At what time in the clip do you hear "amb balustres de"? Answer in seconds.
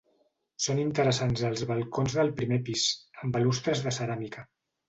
3.25-3.95